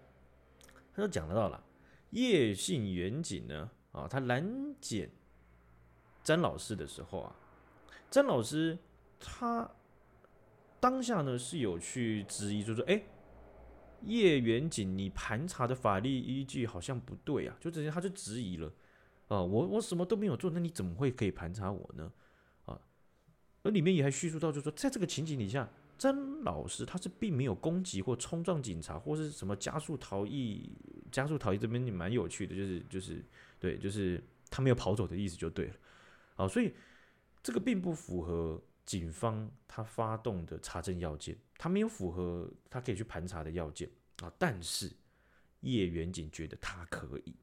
[0.94, 1.62] 他就讲得到了
[2.10, 5.10] 叶姓远景呢，啊，他拦检
[6.22, 7.36] 詹老师的时候啊，
[8.10, 8.78] 詹老师。
[9.20, 9.68] 他
[10.78, 13.02] 当下呢是有去质疑，就说：“哎，
[14.02, 18.72] 叶远景，你盘查的法律依据好像不对啊！”就直接，他就质疑了
[19.26, 22.12] 啊，我我什么都没有做，那你怎么会可以盘查我呢？
[22.66, 22.80] 啊，
[23.64, 30.70] 而里面也还叙述到，就说，在这个情景底下，曾老师他是并没有攻击或冲撞警察，或是什么加速逃逸。
[31.10, 33.24] 加速逃逸这边也蛮有趣的，就是就是
[33.58, 35.74] 对，就是他没有跑走的意思就对了
[36.36, 36.72] 啊，所以
[37.42, 38.62] 这个并不符合。
[38.88, 43.86] 警方他发动的查证要件，他没有符合他可以去盘查的要件
[44.22, 44.90] 啊，但是
[45.60, 47.36] 叶远景觉得他可以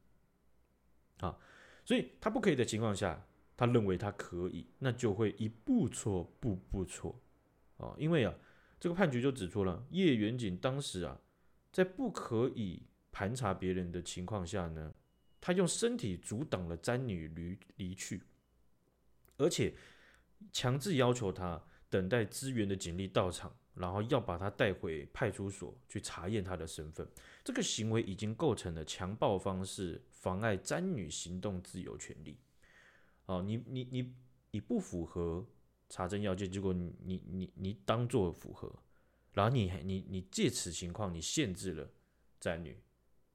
[1.18, 1.38] 啊，
[1.84, 3.24] 所以他不可以的情况下，
[3.56, 7.16] 他认为他可以，那就会一步错步步错
[7.76, 8.34] 啊，因为啊，
[8.78, 11.20] 这个判决就指出了叶远景当时啊，
[11.72, 14.94] 在不可以盘查别人的情况下呢，
[15.40, 18.22] 他用身体阻挡了詹女离离去，
[19.36, 19.74] 而且。
[20.52, 27.08] 强制要求他等待支援的警力到场，然后要把他带回派出所去查验他的身份。
[27.42, 32.38] 这个行为已经构成了强暴方式妨碍詹女行动自由权利。
[33.24, 34.14] 哦，你你你
[34.50, 35.46] 你不符合
[35.88, 38.72] 查证要件，结果你你你你当做符合，
[39.32, 41.88] 然后你你你借此情况你限制了
[42.40, 42.78] 詹女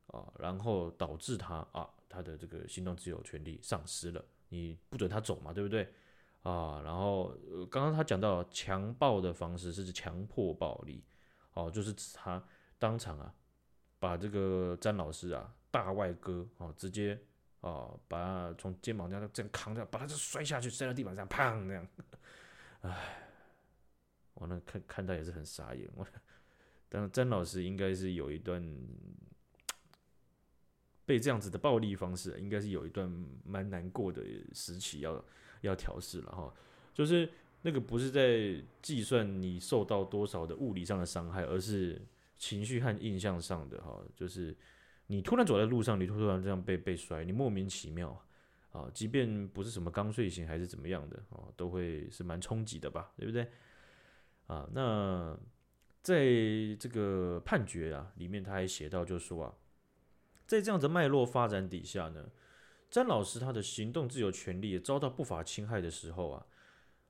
[0.08, 5.92] 啊，然后导致他啊他的这个行动自由权利丧失了，你不准他走嘛，对不对？
[6.44, 7.38] 啊，然后，
[7.70, 11.04] 刚刚他讲到强暴的方式是指强迫暴力，
[11.54, 12.44] 哦，就是指他
[12.80, 13.32] 当场啊，
[14.00, 17.16] 把这个詹老师啊大外哥，哦，直接
[17.60, 21.88] 哦把他从肩膀这样这样扛着，把他就摔下去，摔到地板上，砰那样，
[22.82, 23.28] 唉，
[24.34, 26.08] 我那看看到也是很傻眼，我，
[26.90, 28.62] 但詹老师应该是有一段
[31.06, 33.10] 被这样子的暴力方式，应该是有一段
[33.44, 35.24] 蛮难过的时期要。
[35.62, 36.52] 要调试了哈，
[36.92, 37.30] 就是
[37.62, 42.02] 那个不是在计算你受到多少的物理上的伤害，而是
[42.36, 44.58] 情绪和印象上的哈，就是
[45.06, 48.20] 你突然走在路上，你突然这样被被摔，你莫名其妙
[48.72, 53.48] 啊，即便不是什么刚睡醒还是怎么样的哦，都会是蛮冲击的吧，对不对？
[54.48, 55.38] 啊，那
[56.02, 56.26] 在
[56.80, 59.54] 这个判决啊里面，他还写到，就说啊，
[60.46, 62.30] 在这样子脉络发展底下呢。
[62.90, 66.46] 詹老师他的行动自由权利也遭到不法侵害的时候啊，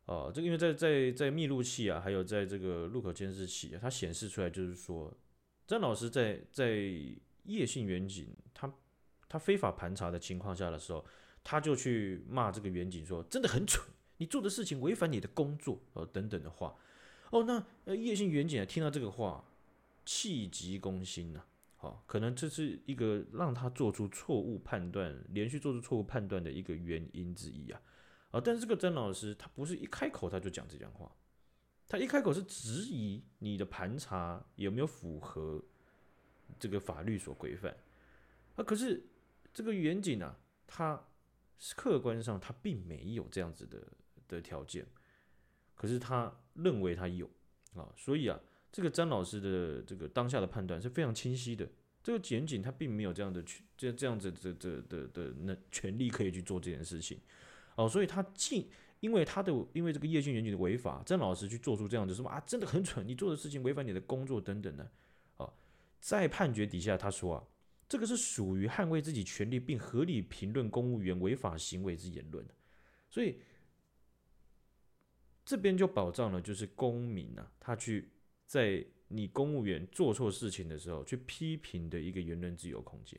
[0.06, 5.12] 啊，这个因为在在在密录器啊，还有在这个路口监视器啊，它显示出来就是说，
[5.66, 6.70] 詹老师在在
[7.46, 8.72] 夜性远景他
[9.28, 11.04] 他非法盘查的情况下的时候，
[11.44, 13.86] 他就去骂这个远景说，真的很蠢，
[14.18, 16.76] 你做的事情违反你的工作哦等等的话，
[17.32, 19.44] 哦，那呃叶姓远景啊听到这个话，
[20.06, 21.46] 气急攻心呐、啊。
[21.82, 27.82] 好，可能这是一个让他做出错误判断、连续做出错误判断的一个原因之一啊！
[28.30, 31.12] 啊，但是这个詹老师他不是一开口他就讲这样话，
[31.88, 35.60] 他一开口是质疑你的盘查有没有符合
[36.60, 37.76] 这个法律所规范
[38.56, 38.64] 啊。
[38.64, 39.04] 可是
[39.52, 41.04] 这个远景啊，他
[41.76, 43.80] 客观上他并没有这样子的
[44.28, 44.86] 的条件，
[45.76, 47.30] 可是他认为他有
[47.76, 48.40] 啊，所以啊。
[48.74, 51.68] 这个詹老师的这个当下的判断是非常清晰的。
[52.02, 57.20] 这个检警他并没有这样的权，这这样子的的的的那权利可以去做这件事情，
[57.76, 58.70] 哦，所以他既
[59.02, 64.90] 因为他的因为这个叶姓远景的违法，詹老师去做出这样子什么啊，真的很蠢，你做的事情违反你的工作等等的，
[65.36, 65.52] 啊，
[66.00, 67.44] 在判决底下他说啊，
[67.92, 72.46] 这个是属于捍卫自己权利并合理评论公务员违法行为之言论，
[73.10, 73.42] 所以
[75.44, 78.10] 这边就保障了就是公民啊，他去。
[78.52, 83.18] 在你公务员做错事情的时候，去批评的一个言论自由空间，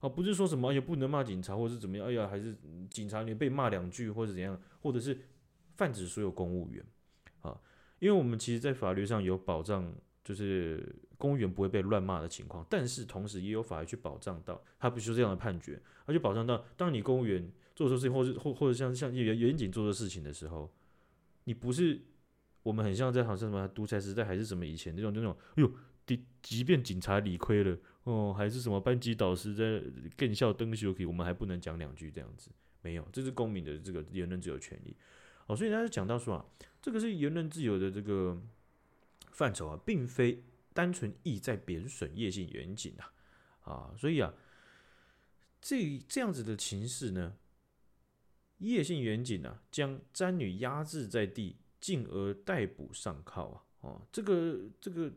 [0.00, 2.08] 而不是说什么也不能骂警察，或者是怎么样？
[2.08, 2.56] 哎呀，还是
[2.90, 5.16] 警察你被骂两句，或者怎样，或者是
[5.76, 6.84] 泛指所有公务员
[7.42, 7.56] 啊？
[8.00, 20.72] 因为我们其实，在法律上有保障，就是公务员不会被乱骂的情况，但是同时也有法律去保障到，他不是这样的判决，而且保障到，当你公务员做错事情，或是或或者像像远远景做错事情的时候，
[21.44, 22.00] 你不是。
[22.64, 25.72] 我们很像在好像什么独裁时代，还是什么以前那种那种，哎呦，
[26.04, 29.82] 即即便警察理亏了哦，还是什么班级导师在
[30.18, 32.50] 更校登修可以，我们还不能讲两句这样子，
[32.82, 34.94] 没有，这是公民的这个言论自由权利
[35.46, 36.44] 哦，所以大家讲到说啊，
[36.82, 38.38] 这个是言论自由的这个
[39.30, 40.42] 范畴啊，并非
[40.78, 43.12] 单纯意在贬损叶姓远景啊，
[43.64, 44.32] 啊，所以啊，
[45.60, 47.36] 这这样子的情势呢，
[48.58, 55.12] 叶姓远景啊，将詹女压制在地，进而逮捕上铐啊，哦，这个这个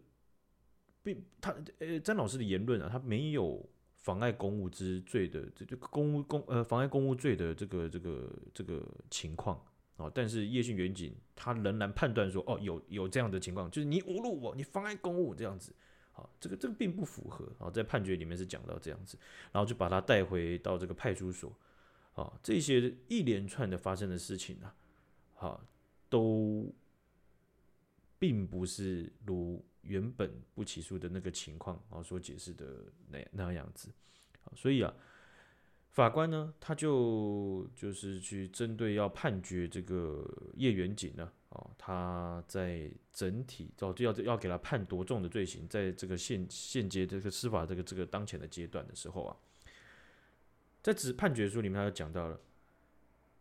[1.04, 3.70] 并他呃詹老师的言论啊，他没有。
[4.04, 9.64] 妨碍公务之罪的这这公务公呃妨碍公务罪的这个这个这个情况
[10.02, 15.74] 啊，但是叶姓远景他仍然判断说哦有有这样的情况，就是你侮辱我，你妨碍公务这样子，
[16.14, 19.18] 啊，这个这个并不符合啊，在判决里面是讲到这样子，
[19.52, 21.56] 然后就把他带回到这个派出所
[22.14, 24.74] 啊，这些一连串的发生的事情呢，
[25.38, 25.60] 啊，
[26.10, 26.74] 都
[28.18, 29.64] 并不是如。
[29.84, 33.90] 原本不起诉的那个情况啊，所解释的那那样子，
[34.56, 34.94] 所以啊，
[35.92, 40.26] 法官呢，他就就是去针对要判决这个
[40.56, 49.38] 叶远景呢，啊，他在整体哦就要要给他判多重的罪行，在这个现现阶这个司法这个这个当前的阶段的时候啊，
[50.82, 52.40] 在指判决书里面他就讲到了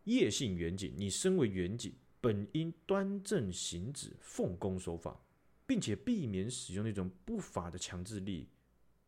[0.03, 5.19] 叶姓远景，你身为远景，本应端正行止，奉公守法。
[5.67, 8.45] 并且避免使用那种不法的强制力，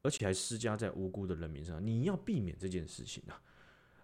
[0.04, 1.84] 而且还施加在无辜的人民上。
[1.86, 3.42] 你要避免这件事情啊！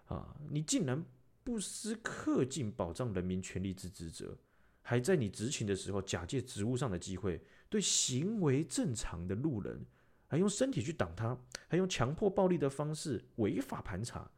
[0.06, 1.04] 啊，你竟然
[1.44, 4.36] 不思恪尽保障人民权利之职责，
[4.82, 9.84] 还在你执勤的时候假借职务上的机会，对行为正常的路人，
[10.26, 14.30] 还用身体去挡他，还用强迫暴力的方式违法盘查，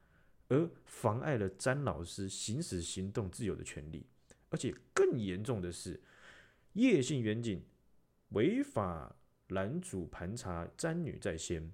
[0.48, 4.06] 而妨碍了詹老师行使行动自由的权利。
[4.50, 6.02] 而且更严重的是，
[6.74, 7.62] 叶姓远景。
[8.32, 9.14] 违法
[9.52, 11.72] 拦阻盘查詹女在先，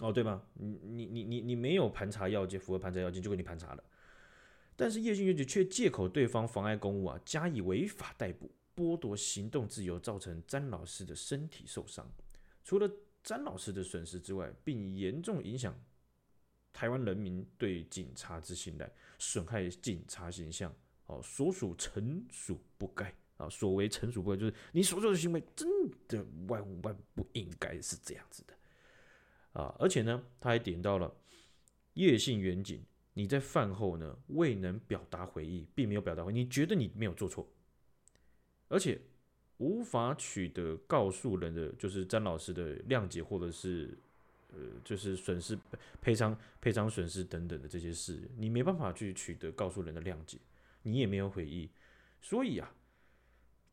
[0.00, 0.42] 哦，对吗？
[0.54, 3.84] 你你你你你没有盘查要件，符合盘查要件就给你盘查了。
[4.76, 12.08] 但是叶姓远景却借口对方妨碍公务啊，加以违法逮捕，剥夺行动自由，造成詹老师的身体受伤。
[12.64, 12.88] 除了
[13.24, 15.76] 詹老师的损失之外，并严重影响
[16.72, 20.72] 台湾人民对警察之信赖，损害警察形象。
[21.06, 23.12] 哦，所属惩处不该。
[23.38, 25.68] 啊，所谓成熟不，就是你所做的行为真
[26.08, 29.72] 的万万不应该是这样子的啊！
[29.78, 31.14] 而且呢，他还点到了
[31.94, 32.82] 叶姓远景，
[33.14, 37.48] 你在饭后呢未能表达悔意，并没有表达悔意，你觉得你没有做错，
[38.66, 39.00] 而且
[39.58, 43.96] 无法取得告诉人的就是詹老师的谅解，或者是
[44.52, 45.56] 呃就是损失
[46.02, 50.38] 赔偿赔偿损失等等的这些事，你没办法去取得告诉人的谅解，
[50.82, 51.70] 你也没有悔意，
[52.20, 52.74] 所以啊。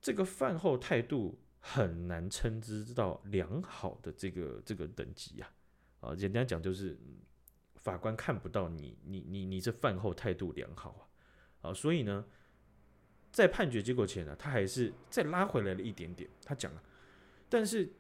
[0.06, 5.52] 这个饭后态度很难称之到良好的这个这个等级呀，
[6.00, 6.96] 啊，简单讲就是
[7.74, 11.10] 法官看不到你你你你这饭后态度良好
[11.62, 12.24] 啊，啊，所以呢，
[13.32, 16.84] 在判决结果前呢，他还是再拉回来了一点点，他讲了，
[17.50, 17.92] 但是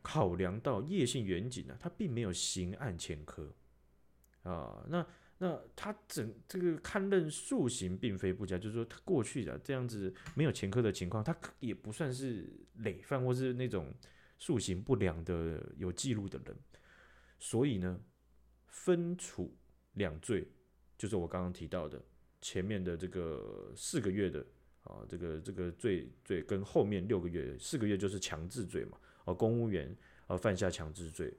[0.00, 3.52] 考量到叶姓远景呢，他并没有刑案前科。
[4.44, 5.06] 啊，那。
[5.42, 12.46] 那他整这个堪认素行并非不佳，就是说他过去的这样子没有前科的情况，他也不算是
[12.80, 13.90] 累犯或是那种
[14.36, 16.54] 素行不良的有记录的人，
[17.38, 17.98] 所以呢，
[18.66, 19.56] 分处
[19.94, 20.46] 两罪，
[20.98, 21.98] 就是我刚刚提到的
[22.42, 24.44] 前面的这个四个月的
[24.82, 31.34] 啊，这个这个罪罪跟后面六个月四个月就是强制罪嘛，啊，公务员啊犯下强制罪。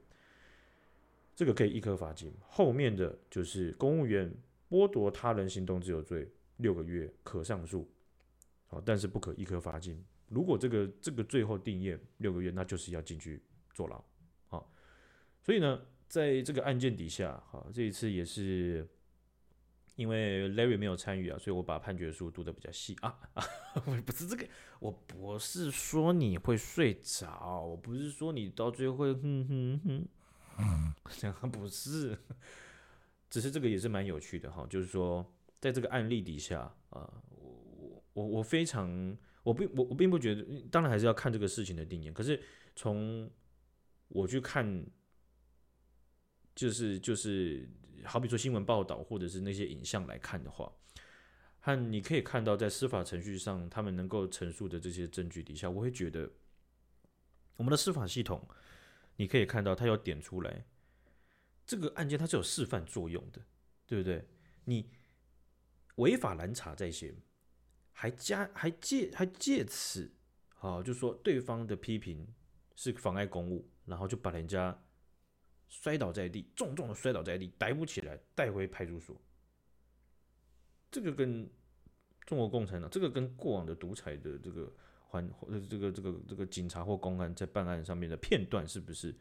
[1.34, 4.32] 这个可以易科罚金，后面的就是公务员
[4.68, 7.90] 剥夺他人行动自由罪，六个月可上诉，
[8.66, 10.04] 好，但是不可易科罚金。
[10.28, 13.42] 如果这个这个最后定谳六个月，那就是要进去
[13.74, 14.04] 坐牢，
[14.48, 14.70] 好，
[15.42, 18.86] 所以呢，在这个案件底下，好，这一次也是
[19.96, 23.44] 因为 Larry 没有参与啊，所以我把判决书读得比较细啊啊，
[24.04, 24.46] 不是这个，
[24.80, 30.08] 我不是说你会睡着，我不是说你到最后会哼哼哼。
[30.58, 32.16] 嗯，这样不是，
[33.30, 34.66] 只是这个也是蛮有趣的哈。
[34.68, 35.24] 就是说，
[35.60, 42.10] 在这个案例底下啊，我我我非常，我并我我并不觉得，当然还是要看这个事情的定义。
[42.10, 42.40] 可是
[42.76, 43.30] 从
[44.08, 44.86] 我去看，
[46.54, 47.68] 就是就是，
[48.04, 50.70] 好比说新闻报道或者是那些影像来看的话，
[51.60, 56.30] 和你可以看到在司法程序上他们能够陈述的这些证据底下，我会觉得
[57.56, 58.46] 我们的司法系统。
[59.16, 60.64] 你可以看到，他要点出来，
[61.66, 63.40] 这个案件它是有示范作用的，
[63.86, 64.26] 对不对？
[64.64, 64.90] 你
[65.96, 67.14] 违法拦查在先，
[67.92, 70.10] 还加还借还借此，
[70.58, 72.26] 啊，就说对方的批评
[72.74, 74.82] 是妨碍公务，然后就把人家
[75.68, 79.20] 摔倒在地，重重的摔倒在地，逮捕起来，带回派出所。
[80.90, 81.50] 这个跟
[82.26, 84.72] 中国共产党这个跟过往的独裁的这个
[85.12, 89.14] 环呃这个这个这个警察或公安在办案上面的片段是不是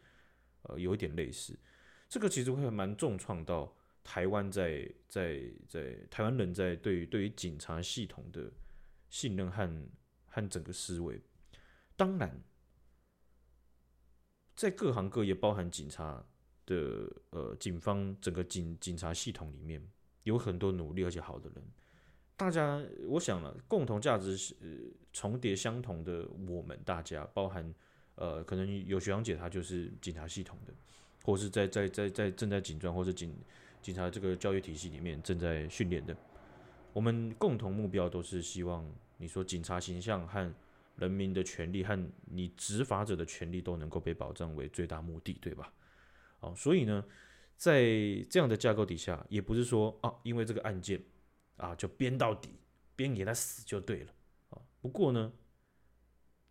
[0.62, 1.60] 呃有一点类似？
[2.08, 8.50] 这个其实会蛮重创到台湾在在在台湾人在对于对于警察系统的
[9.10, 9.88] 信任和
[10.28, 11.22] 和整个思维。
[11.98, 12.42] 当然，
[14.56, 16.26] 在各行各业，包含警察
[16.66, 19.86] 的呃警方整个警警察系统里面，
[20.24, 21.64] 有很多努力而且好的人。
[22.38, 24.56] 大家，我想了，共同价值是、
[25.14, 26.28] 重叠相同的。
[26.48, 27.72] 我们大家，包含
[28.16, 30.74] 呃，可能有学长姐，她就是警察系统的，
[31.24, 33.36] 或是在在在在正在警专或者警
[33.80, 36.18] 警察这个教育体系里面正在训练的。
[36.94, 38.84] 我们共同目标都是希望，
[39.18, 40.52] 你说警察形象和
[40.96, 45.72] 人民的权利和你执法者的权利都能够被保障为最大目的，对吧？
[46.40, 47.06] 哦，所以呢，
[47.56, 47.84] 在
[48.32, 51.00] 这样的架构底下，也不是说啊，因为这个案件。
[51.62, 52.50] 啊，就编到底，
[52.96, 54.14] 编给他死就对了
[54.50, 54.62] 啊。
[54.82, 55.32] 不过呢，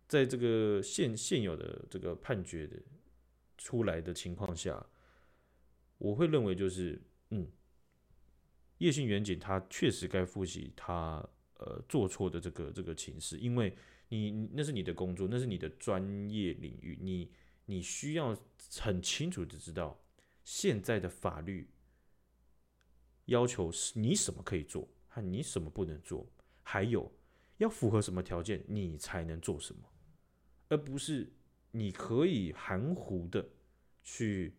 [0.07, 2.81] 在这个现现有的这个判决的
[3.57, 4.85] 出来的情况下，
[5.97, 7.01] 我会认为就是，
[7.31, 7.45] 嗯，
[8.77, 11.23] 叶姓员警他确实该负起他
[11.57, 13.75] 呃做错的这个这个情事，因为
[14.07, 17.31] 你那是你的工作，那是你的专业领域，你
[17.65, 18.33] 你需要
[18.79, 20.01] 很清楚的知道
[20.43, 21.69] 现在的法律
[23.25, 24.87] 要求是你什么可以做。
[25.13, 26.25] 和你什么不能做，
[26.63, 27.11] 还有
[27.57, 29.81] 要符合什么条件，你才能做什么，
[30.69, 31.29] 而不是
[31.71, 33.45] 你可以含糊的
[34.01, 34.53] 去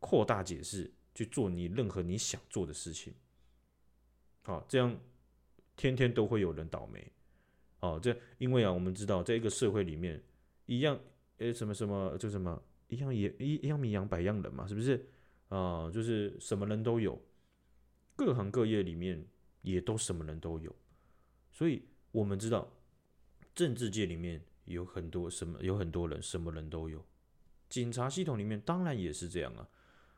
[0.00, 3.14] 扩大解释，去做你任何你想做的事情。
[4.42, 4.98] 好，这样
[5.76, 7.12] 天天都会有人倒霉。
[7.78, 10.20] 哦，这因为啊，我们知道在一个社会里面，
[10.66, 10.98] 一样，
[11.38, 15.08] 诶，什么什么，就什么一样也一一样米养百样人嘛，是不是？
[15.48, 17.22] 啊，就是什么人都有，
[18.16, 19.24] 各行各业里面。
[19.62, 20.74] 也都什么人都有，
[21.50, 22.68] 所以我们知道，
[23.54, 27.04] 政治界里面有很多什么，有很多人，什么人都有。
[27.68, 29.68] 警察系统里面当然也是这样啊，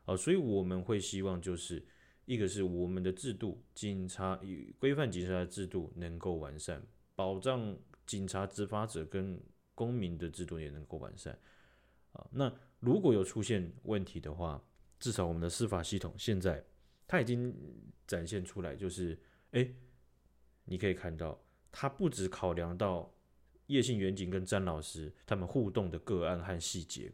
[0.06, 1.84] 啊，所以我们会希望就是
[2.24, 6.82] 一个是我们的制度，警察与规范警察的制度能够完善，
[7.14, 7.76] 保障
[8.06, 9.38] 警察执法者跟
[9.74, 11.38] 公民的制度也能够完善
[12.12, 12.26] 啊。
[12.32, 14.64] 那如果有出现问题的话，
[14.98, 16.64] 至少我们的司法系统现在
[17.06, 17.54] 它已经
[18.06, 19.18] 展现出来，就是。
[19.54, 19.68] 哎，
[20.64, 21.40] 你可以看到，
[21.70, 23.14] 他不只考量到
[23.68, 27.12] 叶姓远景跟詹老师他们互动的个案和细节，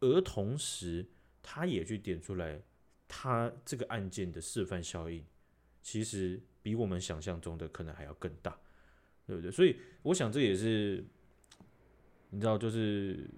[0.00, 1.06] 而同时
[1.42, 2.62] 他也去点出来，
[3.06, 5.22] 他这个案件的示范效应，
[5.82, 8.58] 其实比我们想象中的可能还要更大，
[9.26, 9.50] 对不对？
[9.50, 11.04] 所以我想这也是，
[12.30, 13.28] 你知道，就是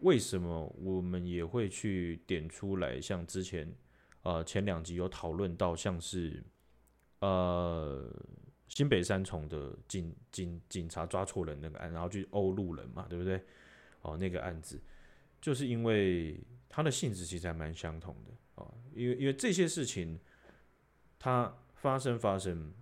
[0.00, 3.72] 为什么我们也会去点出来，像之前
[4.22, 6.42] 呃前两集有讨论到，像是。
[7.22, 8.04] 呃，
[8.66, 13.40] 新北三重的警警警察抓错人那个案，然后去殴路人嘛，对不对？
[14.00, 14.80] 哦，那个案子
[15.40, 16.36] 就是因为
[16.68, 20.18] 它的性质其实还蛮相同的哦，因为因为这些事情
[21.16, 22.74] 它发生发生，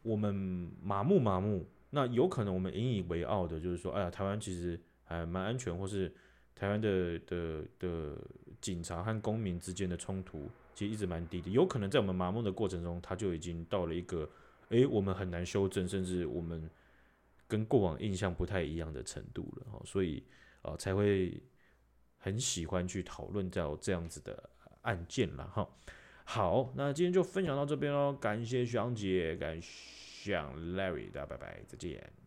[0.00, 0.34] 我们
[0.82, 6.10] 麻木麻木，那有可能我们引以为傲的就是说，哎呀，台湾其实还蛮安全，或是
[6.54, 8.16] 台湾的的的
[8.62, 10.48] 警察和公民之间的冲突。
[10.76, 14.28] 其实一直蛮低的，有可能在我们麻木的过程中，它就已经到了一个，
[14.68, 16.70] 诶，我们很难修正，甚至我们
[17.48, 20.22] 跟过往印象不太一样的程度了哈，所以
[20.60, 21.42] 啊、才会
[22.18, 24.50] 很喜欢去讨论到这样子的
[24.82, 25.66] 案件了哈。
[26.24, 32.25] 好，那今天就分享到这边喽，感谢徐阳姐，感谢 Larry，大家拜拜，再见。